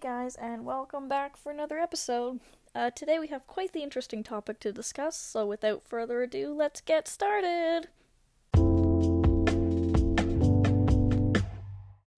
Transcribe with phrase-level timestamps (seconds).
[0.00, 2.38] Guys, and welcome back for another episode.
[2.72, 6.80] Uh, today we have quite the interesting topic to discuss, so without further ado, let's
[6.80, 7.88] get started!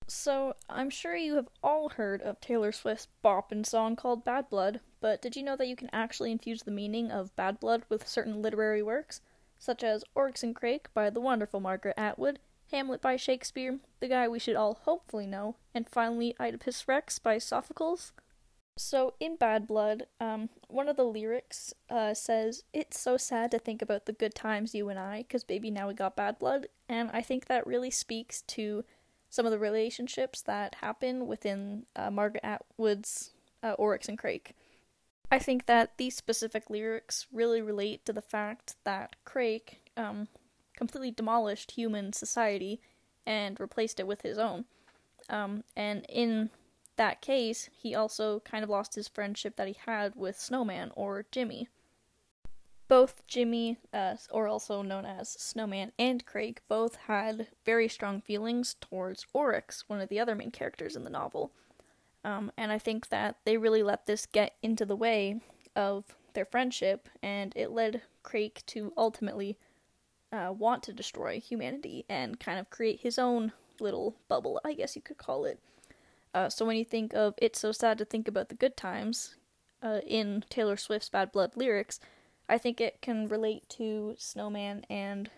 [0.09, 4.81] So, I'm sure you have all heard of Taylor Swift's boppin' song called Bad Blood,
[5.01, 8.07] but did you know that you can actually infuse the meaning of bad blood with
[8.07, 9.23] certain literary works,
[9.59, 12.41] such as Oryx and Crake by the wonderful Margaret Atwood,
[12.71, 17.39] Hamlet by Shakespeare, the guy we should all hopefully know, and finally Oedipus Rex by
[17.39, 18.13] Sophocles.
[18.77, 23.59] So, in Bad Blood, um, one of the lyrics uh, says, It's so sad to
[23.59, 26.69] think about the good times you and I, because baby, now we got bad blood.
[26.89, 28.85] And I think that really speaks to
[29.29, 33.33] some of the relationships that happen within uh, Margaret Atwood's
[33.63, 34.55] uh, Oryx and Crake.
[35.31, 40.29] I think that these specific lyrics really relate to the fact that Crake, um,
[40.81, 42.81] completely demolished human society
[43.27, 44.65] and replaced it with his own.
[45.29, 46.49] Um, and in
[46.97, 51.27] that case, he also kind of lost his friendship that he had with Snowman or
[51.31, 51.69] Jimmy.
[52.89, 58.75] Both Jimmy, uh, or also known as Snowman, and Crake both had very strong feelings
[58.81, 61.53] towards Oryx, one of the other main characters in the novel.
[62.25, 65.43] Um, and I think that they really let this get into the way
[65.77, 69.59] of their friendship, and it led Crake to ultimately
[70.33, 74.97] uh, want to destroy humanity and kind of create his own little bubble, I guess
[74.97, 75.59] you could call it.
[76.33, 79.35] Uh, so when you think of It's So Sad to Think About the Good Times
[79.83, 81.99] uh, in Taylor Swift's Bad Blood lyrics,
[82.49, 85.31] I think it can relate to Snowman and,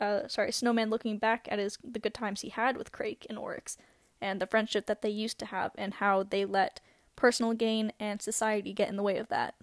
[0.00, 3.38] uh, sorry, Snowman looking back at his the good times he had with Crake and
[3.38, 3.78] Oryx
[4.20, 6.80] and the friendship that they used to have and how they let
[7.16, 9.54] personal gain and society get in the way of that.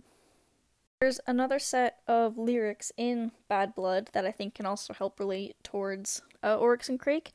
[1.02, 5.56] There's another set of lyrics in Bad Blood that I think can also help relate
[5.64, 7.34] towards uh, Oryx and.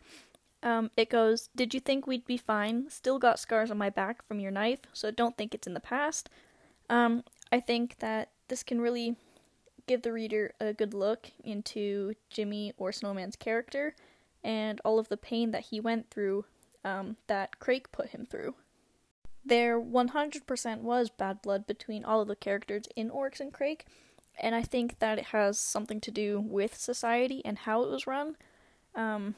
[0.62, 2.88] Um, it goes, Did you think we'd be fine?
[2.90, 5.80] Still got scars on my back from your knife, so don't think it's in the
[5.80, 6.30] past.
[6.88, 9.16] Um, I think that this can really
[9.88, 13.96] give the reader a good look into Jimmy or Snowman's character
[14.44, 16.44] and all of the pain that he went through
[16.84, 18.54] um, that Crake put him through.
[19.46, 23.86] There 100% was bad blood between all of the characters in Oryx and Crake,
[24.40, 28.08] and I think that it has something to do with society and how it was
[28.08, 28.36] run.
[28.96, 29.36] Um,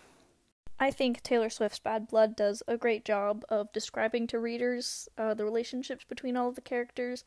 [0.81, 5.35] I think Taylor Swift's Bad Blood does a great job of describing to readers uh,
[5.35, 7.25] the relationships between all of the characters.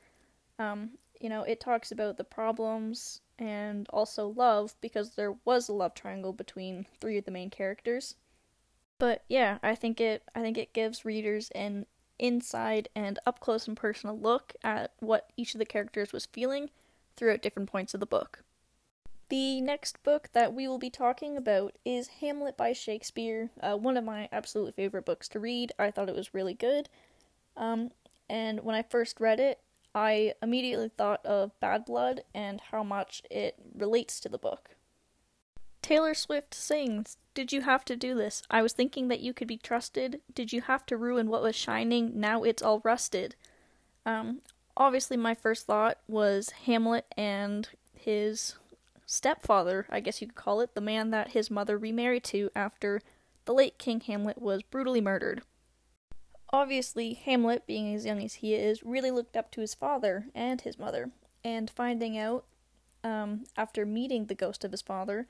[0.57, 5.73] Um, you know, it talks about the problems and also love because there was a
[5.73, 8.15] love triangle between three of the main characters.
[8.97, 11.85] But yeah, I think it I think it gives readers an
[12.21, 16.69] inside and up close and personal look at what each of the characters was feeling
[17.17, 18.43] throughout different points of the book.
[19.27, 23.97] The next book that we will be talking about is Hamlet by Shakespeare, uh, one
[23.97, 25.71] of my absolute favorite books to read.
[25.79, 26.89] I thought it was really good.
[27.57, 27.91] Um,
[28.29, 29.59] and when I first read it,
[29.95, 34.75] I immediately thought of Bad Blood and how much it relates to the book.
[35.81, 38.43] Taylor Swift sings, Did you have to do this?
[38.49, 40.21] I was thinking that you could be trusted.
[40.33, 42.19] Did you have to ruin what was shining?
[42.19, 43.35] Now it's all rusted.
[44.05, 44.41] Um,
[44.77, 48.55] obviously, my first thought was Hamlet and his
[49.05, 53.01] stepfather, I guess you could call it, the man that his mother remarried to after
[53.45, 55.41] the late King Hamlet was brutally murdered.
[56.53, 60.61] Obviously, Hamlet, being as young as he is, really looked up to his father and
[60.61, 61.11] his mother,
[61.43, 62.45] and finding out,
[63.03, 65.27] um, after meeting the ghost of his father,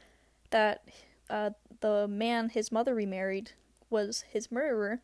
[0.51, 0.87] that
[1.29, 1.51] uh,
[1.81, 3.51] the man his mother remarried
[3.89, 5.01] was his murderer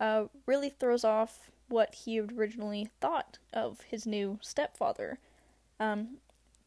[0.00, 5.18] uh, really throws off what he originally thought of his new stepfather.
[5.80, 6.18] Um,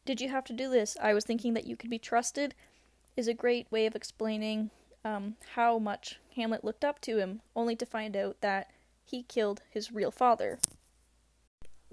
[0.04, 0.96] did you have to do this?
[1.00, 2.54] I was thinking that you could be trusted,
[3.16, 4.70] is a great way of explaining
[5.04, 8.70] um, how much Hamlet looked up to him, only to find out that
[9.04, 10.58] he killed his real father.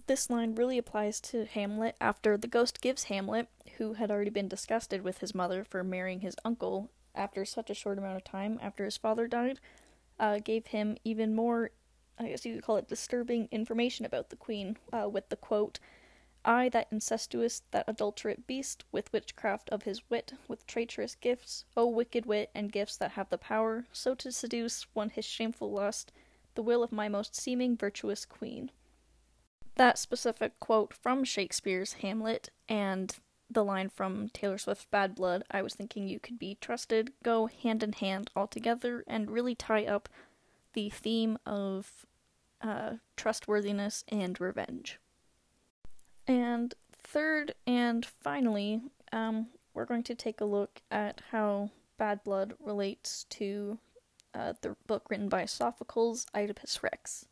[0.05, 3.47] This line really applies to Hamlet after the ghost gives Hamlet
[3.77, 7.73] who had already been disgusted with his mother for marrying his uncle after such a
[7.73, 9.59] short amount of time after his father died,
[10.19, 11.71] uh, gave him even more,
[12.19, 15.79] I guess you could call it disturbing information about the queen, uh, with the quote,
[16.43, 21.87] I, that incestuous, that adulterate beast, with witchcraft of his wit, with traitorous gifts, O
[21.87, 26.11] wicked wit, and gifts that have the power, so to seduce one his shameful lust,
[26.55, 28.71] the will of my most seeming virtuous queen.
[29.75, 33.15] That specific quote from Shakespeare's Hamlet and
[33.49, 37.47] the line from Taylor Swift's Bad Blood, I was thinking you could be trusted, go
[37.47, 40.09] hand in hand all together and really tie up
[40.73, 42.05] the theme of
[42.61, 44.99] uh, trustworthiness and revenge.
[46.27, 48.81] And third and finally,
[49.11, 53.79] um, we're going to take a look at how Bad Blood relates to
[54.33, 57.25] uh, the book written by Sophocles, Oedipus Rex.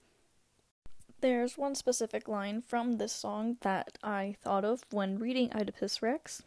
[1.21, 6.41] There's one specific line from this song that I thought of when reading Oedipus Rex,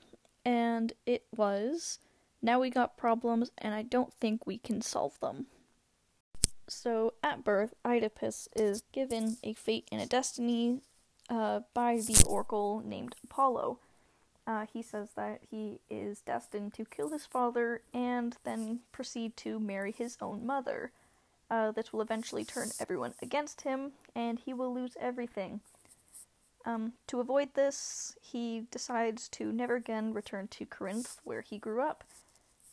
[0.45, 2.01] and it was
[2.43, 5.47] Now we got problems, and I don't think we can solve them.
[6.67, 10.81] So, at birth, Oedipus is given a fate and a destiny
[11.31, 13.79] uh, by the oracle named Apollo.
[14.45, 19.61] Uh, he says that he is destined to kill his father and then proceed to
[19.61, 20.91] marry his own mother.
[21.55, 25.61] Uh, this will eventually turn everyone against him, and he will lose everything.
[26.67, 31.81] Um, to avoid this, he decides to never again return to Corinth, where he grew
[31.81, 32.03] up,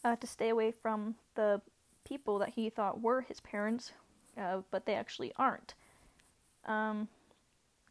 [0.04, 1.62] uh, to stay away from the
[2.06, 3.92] people that he thought were his parents,
[4.36, 5.76] uh, but they actually aren't.
[6.66, 7.08] Um,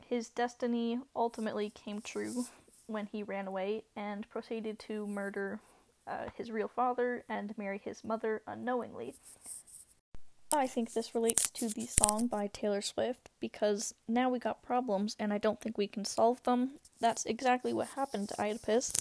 [0.08, 2.46] his destiny ultimately came true
[2.88, 5.60] when he ran away and proceeded to murder
[6.08, 9.14] uh, his real father and marry his mother unknowingly.
[10.52, 15.14] I think this relates to the song by Taylor Swift because now we got problems
[15.18, 16.72] and I don't think we can solve them.
[16.98, 18.92] That's exactly what happened to Oedipus,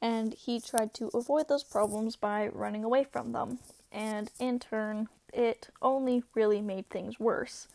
[0.00, 3.58] and he tried to avoid those problems by running away from them,
[3.92, 7.68] and in turn, it only really made things worse.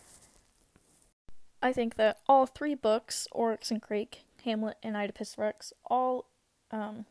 [1.62, 6.26] I think that all three books, Oryx and Crake, Hamlet, and Oedipus Rex, all
[6.72, 7.06] um,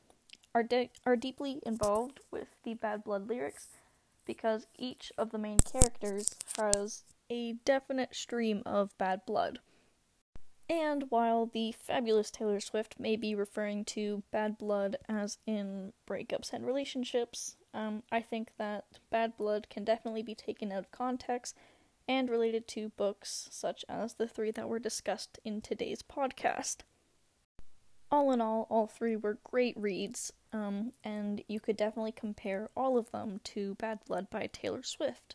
[0.52, 3.68] are de- are deeply involved with the Bad Blood lyrics
[4.26, 9.58] because each of the main characters has a definite stream of bad blood.
[10.68, 16.52] And while the fabulous Taylor Swift may be referring to bad blood as in breakups
[16.52, 21.56] and relationships, um, I think that bad blood can definitely be taken out of context
[22.08, 26.78] and related to books such as the three that were discussed in today's podcast
[28.12, 32.98] all in all, all three were great reads, um, and you could definitely compare all
[32.98, 35.34] of them to Bad Blood by Taylor Swift.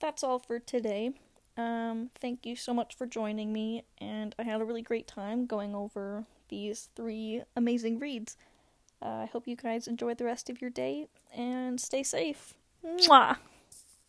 [0.00, 1.12] That's all for today.
[1.56, 5.46] Um, thank you so much for joining me, and I had a really great time
[5.46, 8.36] going over these three amazing reads.
[9.00, 12.54] Uh, I hope you guys enjoy the rest of your day and stay safe.
[12.84, 13.36] Mwah!